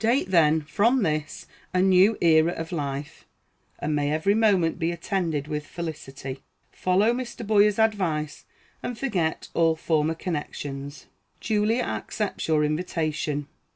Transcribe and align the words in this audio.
Date 0.00 0.32
then, 0.32 0.62
from 0.62 1.04
this, 1.04 1.46
a 1.72 1.80
new 1.80 2.18
era 2.20 2.50
of 2.50 2.72
life; 2.72 3.24
and 3.78 3.94
may 3.94 4.10
every 4.10 4.34
moment 4.34 4.80
be 4.80 4.90
attended 4.90 5.46
with 5.46 5.64
felicity. 5.64 6.40
Follow 6.72 7.12
Mr. 7.12 7.46
Boyer's 7.46 7.78
advice 7.78 8.46
and 8.82 8.98
forget 8.98 9.46
all 9.54 9.76
former 9.76 10.16
connections. 10.16 11.06
Julia 11.38 11.82
accepts 11.84 12.48
your 12.48 12.64
invitation. 12.64 13.46